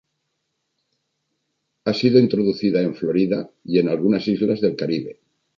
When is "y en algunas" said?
3.63-4.27